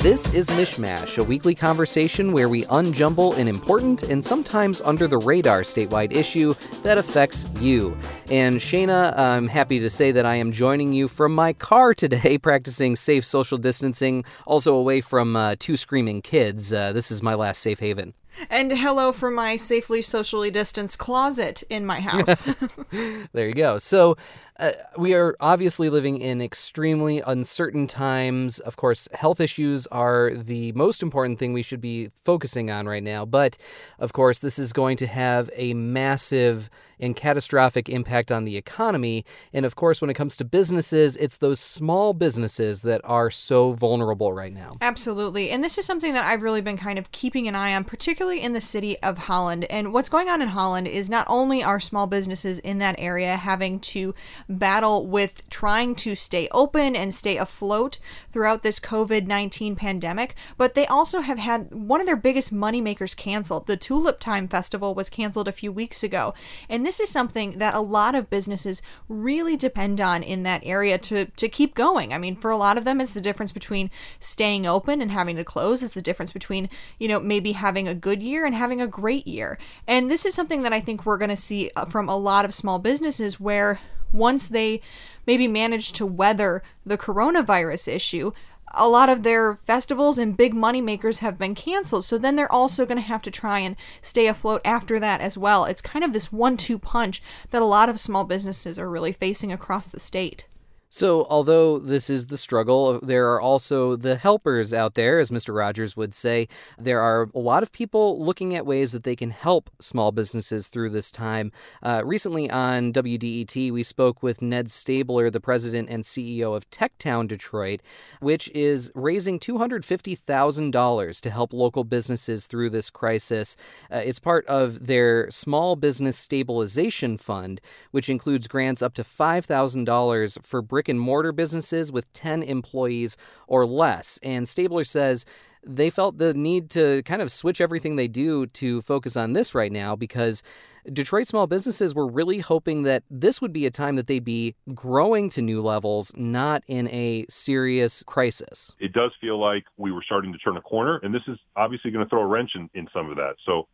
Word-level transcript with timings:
This 0.00 0.32
is 0.32 0.48
MichMash, 0.50 1.18
a 1.18 1.24
weekly 1.24 1.56
conversation 1.56 2.30
where 2.30 2.48
we 2.48 2.62
unjumble 2.66 3.36
an 3.36 3.48
important 3.48 4.04
and 4.04 4.24
sometimes 4.24 4.80
under 4.80 5.08
the 5.08 5.18
radar 5.18 5.62
statewide 5.62 6.14
issue 6.14 6.54
that 6.84 6.98
affects 6.98 7.48
you. 7.58 7.98
And 8.30 8.60
Cheyna, 8.60 9.12
I'm 9.16 9.48
happy 9.48 9.80
to 9.80 9.90
say 9.90 10.12
that 10.12 10.24
I 10.24 10.36
am 10.36 10.52
joining 10.52 10.92
you 10.92 11.08
from 11.08 11.34
my 11.34 11.52
car 11.52 11.94
today, 11.94 12.38
practicing 12.42 12.94
safe 12.94 13.24
social 13.24 13.58
distancing, 13.58 14.24
also 14.46 14.76
away 14.76 15.00
from 15.00 15.34
uh, 15.34 15.56
two 15.58 15.76
screaming 15.76 16.22
kids. 16.22 16.72
Uh, 16.72 16.92
this 16.92 17.10
is 17.10 17.20
my 17.20 17.34
last 17.34 17.60
safe 17.60 17.80
haven. 17.80 18.14
And 18.50 18.72
hello 18.72 19.12
from 19.12 19.34
my 19.34 19.56
safely 19.56 20.02
socially 20.02 20.50
distanced 20.50 20.98
closet 20.98 21.62
in 21.68 21.84
my 21.84 22.00
house. 22.00 22.48
there 23.32 23.46
you 23.48 23.54
go. 23.54 23.78
So, 23.78 24.16
uh, 24.58 24.72
we 24.96 25.14
are 25.14 25.36
obviously 25.38 25.88
living 25.88 26.18
in 26.18 26.40
extremely 26.40 27.20
uncertain 27.20 27.86
times. 27.86 28.58
Of 28.58 28.76
course, 28.76 29.08
health 29.12 29.40
issues 29.40 29.86
are 29.88 30.32
the 30.34 30.72
most 30.72 31.00
important 31.00 31.38
thing 31.38 31.52
we 31.52 31.62
should 31.62 31.80
be 31.80 32.10
focusing 32.24 32.68
on 32.68 32.86
right 32.88 33.02
now. 33.02 33.24
But 33.24 33.56
of 34.00 34.12
course, 34.12 34.40
this 34.40 34.58
is 34.58 34.72
going 34.72 34.96
to 34.96 35.06
have 35.06 35.48
a 35.54 35.74
massive 35.74 36.70
and 36.98 37.14
catastrophic 37.14 37.88
impact 37.88 38.32
on 38.32 38.44
the 38.44 38.56
economy. 38.56 39.24
And 39.52 39.64
of 39.64 39.76
course, 39.76 40.00
when 40.00 40.10
it 40.10 40.14
comes 40.14 40.36
to 40.38 40.44
businesses, 40.44 41.16
it's 41.18 41.36
those 41.36 41.60
small 41.60 42.12
businesses 42.12 42.82
that 42.82 43.00
are 43.04 43.30
so 43.30 43.74
vulnerable 43.74 44.32
right 44.32 44.52
now. 44.52 44.76
Absolutely. 44.80 45.50
And 45.50 45.62
this 45.62 45.78
is 45.78 45.86
something 45.86 46.14
that 46.14 46.24
I've 46.24 46.42
really 46.42 46.62
been 46.62 46.76
kind 46.76 46.98
of 46.98 47.12
keeping 47.12 47.46
an 47.46 47.54
eye 47.54 47.76
on, 47.76 47.84
particularly 47.84 48.17
in 48.18 48.52
the 48.52 48.60
city 48.60 48.98
of 49.00 49.16
Holland. 49.16 49.64
And 49.70 49.92
what's 49.92 50.08
going 50.08 50.28
on 50.28 50.42
in 50.42 50.48
Holland 50.48 50.88
is 50.88 51.08
not 51.08 51.24
only 51.28 51.62
are 51.62 51.78
small 51.78 52.08
businesses 52.08 52.58
in 52.58 52.78
that 52.78 52.96
area 52.98 53.36
having 53.36 53.78
to 53.80 54.12
battle 54.48 55.06
with 55.06 55.48
trying 55.50 55.94
to 55.96 56.16
stay 56.16 56.48
open 56.50 56.96
and 56.96 57.14
stay 57.14 57.36
afloat 57.36 58.00
throughout 58.32 58.64
this 58.64 58.80
COVID 58.80 59.26
19 59.26 59.76
pandemic, 59.76 60.34
but 60.56 60.74
they 60.74 60.86
also 60.86 61.20
have 61.20 61.38
had 61.38 61.72
one 61.72 62.00
of 62.00 62.06
their 62.06 62.16
biggest 62.16 62.52
moneymakers 62.52 63.16
canceled. 63.16 63.66
The 63.66 63.76
Tulip 63.76 64.18
Time 64.18 64.48
Festival 64.48 64.94
was 64.94 65.08
canceled 65.08 65.46
a 65.46 65.52
few 65.52 65.70
weeks 65.70 66.02
ago. 66.02 66.34
And 66.68 66.84
this 66.84 66.98
is 66.98 67.08
something 67.08 67.58
that 67.58 67.74
a 67.74 67.80
lot 67.80 68.16
of 68.16 68.30
businesses 68.30 68.82
really 69.08 69.56
depend 69.56 70.00
on 70.00 70.24
in 70.24 70.42
that 70.42 70.62
area 70.64 70.98
to, 70.98 71.26
to 71.26 71.48
keep 71.48 71.76
going. 71.76 72.12
I 72.12 72.18
mean, 72.18 72.34
for 72.34 72.50
a 72.50 72.56
lot 72.56 72.76
of 72.76 72.84
them, 72.84 73.00
it's 73.00 73.14
the 73.14 73.20
difference 73.20 73.52
between 73.52 73.92
staying 74.18 74.66
open 74.66 75.00
and 75.00 75.12
having 75.12 75.36
to 75.36 75.44
close. 75.44 75.84
It's 75.84 75.94
the 75.94 76.02
difference 76.02 76.32
between, 76.32 76.68
you 76.98 77.06
know, 77.06 77.20
maybe 77.20 77.52
having 77.52 77.86
a 77.86 77.94
good 77.94 78.07
year 78.12 78.46
and 78.46 78.54
having 78.54 78.80
a 78.80 78.86
great 78.86 79.26
year. 79.26 79.58
And 79.86 80.10
this 80.10 80.24
is 80.24 80.34
something 80.34 80.62
that 80.62 80.72
I 80.72 80.80
think 80.80 81.04
we're 81.04 81.18
going 81.18 81.28
to 81.28 81.36
see 81.36 81.70
uh, 81.76 81.84
from 81.86 82.08
a 82.08 82.16
lot 82.16 82.44
of 82.44 82.54
small 82.54 82.78
businesses 82.78 83.38
where 83.38 83.80
once 84.12 84.48
they 84.48 84.80
maybe 85.26 85.46
manage 85.46 85.92
to 85.92 86.06
weather 86.06 86.62
the 86.86 86.98
coronavirus 86.98 87.88
issue, 87.88 88.32
a 88.74 88.88
lot 88.88 89.08
of 89.08 89.22
their 89.22 89.56
festivals 89.56 90.18
and 90.18 90.36
big 90.36 90.54
money 90.54 90.80
makers 90.80 91.18
have 91.18 91.38
been 91.38 91.54
canceled. 91.54 92.04
So 92.04 92.18
then 92.18 92.36
they're 92.36 92.52
also 92.52 92.84
going 92.86 92.98
to 92.98 93.02
have 93.02 93.22
to 93.22 93.30
try 93.30 93.60
and 93.60 93.76
stay 94.02 94.26
afloat 94.26 94.60
after 94.64 95.00
that 95.00 95.20
as 95.20 95.38
well. 95.38 95.64
It's 95.64 95.80
kind 95.80 96.04
of 96.04 96.12
this 96.12 96.32
one 96.32 96.56
two 96.56 96.78
punch 96.78 97.22
that 97.50 97.62
a 97.62 97.66
lot 97.66 97.88
of 97.88 98.00
small 98.00 98.24
businesses 98.24 98.78
are 98.78 98.90
really 98.90 99.12
facing 99.12 99.52
across 99.52 99.86
the 99.86 100.00
state. 100.00 100.46
So, 100.90 101.26
although 101.28 101.78
this 101.78 102.08
is 102.08 102.26
the 102.26 102.38
struggle, 102.38 102.98
there 103.00 103.30
are 103.32 103.40
also 103.40 103.94
the 103.94 104.16
helpers 104.16 104.72
out 104.72 104.94
there, 104.94 105.18
as 105.18 105.30
Mr. 105.30 105.54
Rogers 105.54 105.96
would 105.96 106.14
say. 106.14 106.48
There 106.78 107.00
are 107.00 107.28
a 107.34 107.38
lot 107.38 107.62
of 107.62 107.72
people 107.72 108.22
looking 108.24 108.54
at 108.54 108.64
ways 108.64 108.92
that 108.92 109.02
they 109.02 109.14
can 109.14 109.30
help 109.30 109.68
small 109.80 110.12
businesses 110.12 110.68
through 110.68 110.90
this 110.90 111.10
time. 111.10 111.52
Uh, 111.82 112.02
recently 112.04 112.50
on 112.50 112.92
WDET, 112.94 113.70
we 113.70 113.82
spoke 113.82 114.22
with 114.22 114.40
Ned 114.40 114.68
Staebler, 114.68 115.30
the 115.30 115.40
president 115.40 115.90
and 115.90 116.04
CEO 116.04 116.56
of 116.56 116.70
Techtown 116.70 117.28
Detroit, 117.28 117.82
which 118.20 118.48
is 118.54 118.90
raising 118.94 119.38
$250,000 119.38 121.20
to 121.20 121.30
help 121.30 121.52
local 121.52 121.84
businesses 121.84 122.46
through 122.46 122.70
this 122.70 122.88
crisis. 122.88 123.56
Uh, 123.92 123.96
it's 123.96 124.18
part 124.18 124.46
of 124.46 124.86
their 124.86 125.30
Small 125.30 125.76
Business 125.76 126.16
Stabilization 126.16 127.18
Fund, 127.18 127.60
which 127.90 128.08
includes 128.08 128.48
grants 128.48 128.80
up 128.80 128.94
to 128.94 129.04
$5,000 129.04 130.44
for 130.44 130.62
brick 130.78 130.88
and 130.88 131.00
mortar 131.00 131.32
businesses 131.32 131.90
with 131.90 132.12
10 132.12 132.40
employees 132.44 133.16
or 133.48 133.66
less. 133.66 134.16
And 134.22 134.46
Staebler 134.46 134.86
says 134.86 135.24
they 135.66 135.90
felt 135.90 136.18
the 136.18 136.32
need 136.34 136.70
to 136.70 137.02
kind 137.02 137.20
of 137.20 137.32
switch 137.32 137.60
everything 137.60 137.96
they 137.96 138.06
do 138.06 138.46
to 138.46 138.80
focus 138.82 139.16
on 139.16 139.32
this 139.32 139.56
right 139.56 139.72
now 139.72 139.96
because 139.96 140.44
Detroit 140.92 141.26
small 141.26 141.48
businesses 141.48 141.96
were 141.96 142.06
really 142.06 142.38
hoping 142.38 142.84
that 142.84 143.02
this 143.10 143.42
would 143.42 143.52
be 143.52 143.66
a 143.66 143.72
time 143.72 143.96
that 143.96 144.06
they'd 144.06 144.24
be 144.24 144.54
growing 144.72 145.28
to 145.30 145.42
new 145.42 145.60
levels, 145.60 146.12
not 146.14 146.62
in 146.68 146.86
a 146.90 147.26
serious 147.28 148.04
crisis. 148.06 148.70
It 148.78 148.92
does 148.92 149.10
feel 149.20 149.40
like 149.40 149.64
we 149.78 149.90
were 149.90 150.04
starting 150.06 150.32
to 150.32 150.38
turn 150.38 150.56
a 150.56 150.62
corner, 150.62 151.00
and 151.02 151.12
this 151.12 151.22
is 151.26 151.38
obviously 151.56 151.90
going 151.90 152.04
to 152.04 152.08
throw 152.08 152.22
a 152.22 152.26
wrench 152.26 152.52
in, 152.54 152.70
in 152.74 152.86
some 152.94 153.10
of 153.10 153.16
that. 153.16 153.34
So 153.44 153.66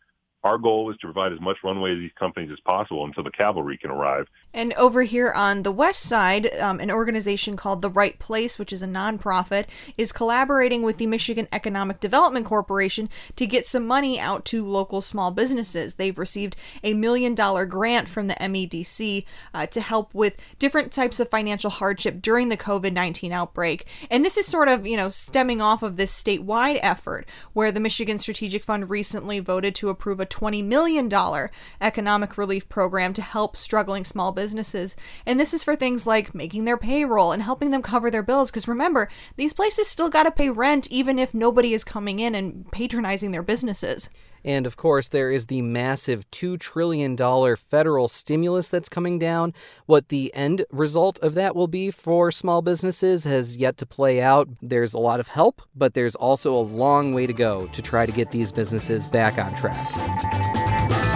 our 0.44 0.58
goal 0.58 0.90
is 0.90 0.98
to 0.98 1.06
provide 1.06 1.32
as 1.32 1.40
much 1.40 1.56
runway 1.64 1.94
to 1.94 1.98
these 1.98 2.12
companies 2.18 2.50
as 2.52 2.60
possible 2.60 3.06
until 3.06 3.24
the 3.24 3.30
cavalry 3.30 3.78
can 3.78 3.90
arrive. 3.90 4.28
And 4.52 4.74
over 4.74 5.02
here 5.02 5.32
on 5.32 5.62
the 5.62 5.72
west 5.72 6.02
side, 6.02 6.54
um, 6.58 6.80
an 6.80 6.90
organization 6.90 7.56
called 7.56 7.80
The 7.80 7.88
Right 7.88 8.18
Place, 8.18 8.58
which 8.58 8.72
is 8.72 8.82
a 8.82 8.86
nonprofit, 8.86 9.64
is 9.96 10.12
collaborating 10.12 10.82
with 10.82 10.98
the 10.98 11.06
Michigan 11.06 11.48
Economic 11.50 11.98
Development 11.98 12.44
Corporation 12.44 13.08
to 13.36 13.46
get 13.46 13.66
some 13.66 13.86
money 13.86 14.20
out 14.20 14.44
to 14.46 14.64
local 14.64 15.00
small 15.00 15.30
businesses. 15.30 15.94
They've 15.94 16.18
received 16.18 16.56
a 16.82 16.92
million 16.92 17.34
dollar 17.34 17.64
grant 17.64 18.08
from 18.08 18.26
the 18.26 18.34
MEDC 18.34 19.24
uh, 19.54 19.66
to 19.66 19.80
help 19.80 20.12
with 20.12 20.36
different 20.58 20.92
types 20.92 21.18
of 21.18 21.30
financial 21.30 21.70
hardship 21.70 22.20
during 22.20 22.50
the 22.50 22.56
COVID 22.58 22.92
19 22.92 23.32
outbreak. 23.32 23.86
And 24.10 24.22
this 24.22 24.36
is 24.36 24.46
sort 24.46 24.68
of, 24.68 24.86
you 24.86 24.98
know, 24.98 25.08
stemming 25.08 25.62
off 25.62 25.82
of 25.82 25.96
this 25.96 26.12
statewide 26.12 26.78
effort 26.82 27.26
where 27.54 27.72
the 27.72 27.80
Michigan 27.80 28.18
Strategic 28.18 28.62
Fund 28.62 28.90
recently 28.90 29.40
voted 29.40 29.74
to 29.76 29.88
approve 29.88 30.20
a 30.20 30.26
$20 30.34 30.64
million 30.64 31.10
economic 31.80 32.36
relief 32.36 32.68
program 32.68 33.12
to 33.14 33.22
help 33.22 33.56
struggling 33.56 34.04
small 34.04 34.32
businesses. 34.32 34.96
And 35.24 35.38
this 35.38 35.54
is 35.54 35.62
for 35.62 35.76
things 35.76 36.06
like 36.06 36.34
making 36.34 36.64
their 36.64 36.76
payroll 36.76 37.32
and 37.32 37.42
helping 37.42 37.70
them 37.70 37.82
cover 37.82 38.10
their 38.10 38.22
bills. 38.22 38.50
Because 38.50 38.68
remember, 38.68 39.08
these 39.36 39.52
places 39.52 39.86
still 39.88 40.10
got 40.10 40.24
to 40.24 40.30
pay 40.30 40.50
rent 40.50 40.90
even 40.90 41.18
if 41.18 41.32
nobody 41.32 41.72
is 41.72 41.84
coming 41.84 42.18
in 42.18 42.34
and 42.34 42.70
patronizing 42.72 43.30
their 43.30 43.42
businesses. 43.42 44.10
And 44.44 44.66
of 44.66 44.76
course, 44.76 45.08
there 45.08 45.30
is 45.30 45.46
the 45.46 45.62
massive 45.62 46.30
$2 46.30 46.58
trillion 46.60 47.16
federal 47.56 48.08
stimulus 48.08 48.68
that's 48.68 48.88
coming 48.88 49.18
down. 49.18 49.54
What 49.86 50.08
the 50.08 50.32
end 50.34 50.66
result 50.70 51.18
of 51.20 51.34
that 51.34 51.56
will 51.56 51.68
be 51.68 51.90
for 51.90 52.30
small 52.30 52.60
businesses 52.60 53.24
has 53.24 53.56
yet 53.56 53.76
to 53.78 53.86
play 53.86 54.20
out. 54.20 54.48
There's 54.60 54.94
a 54.94 54.98
lot 54.98 55.20
of 55.20 55.28
help, 55.28 55.62
but 55.74 55.94
there's 55.94 56.14
also 56.14 56.54
a 56.54 56.58
long 56.58 57.14
way 57.14 57.26
to 57.26 57.32
go 57.32 57.66
to 57.68 57.82
try 57.82 58.06
to 58.06 58.12
get 58.12 58.30
these 58.30 58.52
businesses 58.52 59.06
back 59.06 59.38
on 59.38 59.54
track. 59.54 61.13